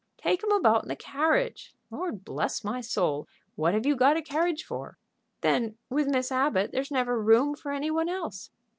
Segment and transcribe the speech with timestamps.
[0.17, 1.75] "Take 'em about in the carriage.
[1.91, 3.27] Lord bless my soul!
[3.53, 4.97] what have you got a carriage for?"
[5.41, 8.49] "Then, with Miss Abbott, there's never room for any one else."